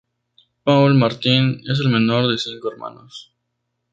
[0.63, 3.35] Paul Martin es el menor de cinco hermanos.